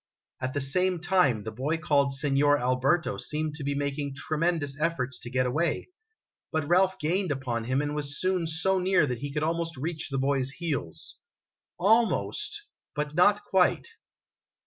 [0.41, 3.99] o <_> At the same time the boy called Signor Alberto seemed to be mak
[3.99, 5.89] ing tremendous efforts to get away;
[6.51, 10.09] but Ralph gained upon him and was soon so near that he could almost reach
[10.09, 11.19] the boy's heels.
[11.77, 12.63] Almost,
[12.95, 13.89] but not quite.